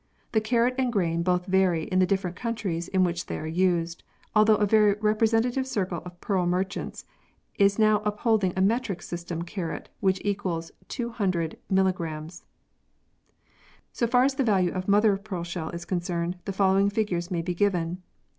The 0.31 0.41
carat 0.41 0.73
and 0.79 0.91
grain 0.91 1.21
both 1.21 1.45
vary 1.45 1.83
in 1.83 1.99
the 1.99 2.07
different 2.07 2.35
countries 2.35 2.87
in 2.87 3.03
which 3.03 3.27
they 3.27 3.37
are 3.37 3.45
used, 3.45 4.01
although 4.35 4.55
a 4.55 4.65
very 4.65 4.95
representative 4.99 5.67
circle 5.67 6.01
of 6.03 6.19
pearl 6.19 6.47
mer 6.47 6.63
chants 6.63 7.05
is 7.59 7.77
now 7.77 7.99
upholding 8.03 8.51
a 8.55 8.61
metric 8.61 9.03
system 9.03 9.43
carat 9.43 9.89
which 9.99 10.19
equals 10.25 10.71
200 10.87 11.59
milligrammes. 11.71 12.45
So 13.91 14.07
far 14.07 14.23
as 14.23 14.33
the 14.33 14.43
value 14.43 14.71
of 14.71 14.87
mother 14.87 15.13
of 15.13 15.23
pearl 15.23 15.43
shell 15.43 15.69
is 15.69 15.85
concerned, 15.85 16.39
the 16.45 16.51
following 16.51 16.89
figures 16.89 17.29
may 17.29 17.43
be 17.43 17.53
given. 17.53 18.01